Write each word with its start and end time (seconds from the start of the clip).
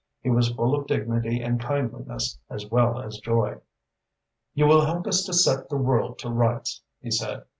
He 0.21 0.31
was 0.31 0.49
full 0.51 0.73
of 0.73 0.87
dignity 0.87 1.43
and 1.43 1.61
kindliness 1.63 2.39
as 2.49 2.65
well 2.71 2.99
as 3.01 3.19
joy. 3.19 3.59
"You 4.55 4.65
will 4.65 4.83
help 4.87 5.05
us 5.05 5.23
to 5.25 5.31
set 5.33 5.69
the 5.69 5.77
world 5.77 6.17
to 6.21 6.29
rights," 6.31 6.81
he 6.99 7.11
said. 7.11 7.43